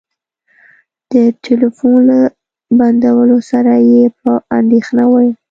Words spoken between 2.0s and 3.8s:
له بندولو سره